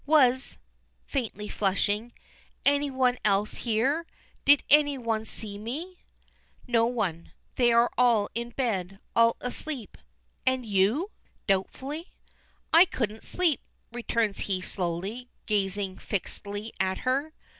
[0.07, 0.57] "Was,"
[1.05, 2.11] faintly flushing,
[2.65, 4.07] "any one else here?
[4.45, 5.99] Did any one see me?"
[6.65, 7.33] "No one.
[7.55, 7.91] They are
[8.33, 9.99] in bed; all asleep."
[10.43, 11.11] "And you?"
[11.45, 12.13] doubtfully.
[12.73, 13.61] "I couldn't sleep,"
[13.91, 17.33] returns he slowly, gazing fixedly at her.